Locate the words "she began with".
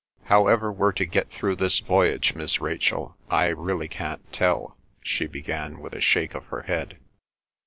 5.03-5.93